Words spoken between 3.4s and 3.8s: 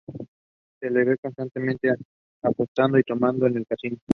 en el